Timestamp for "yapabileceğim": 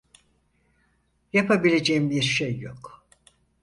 1.33-2.09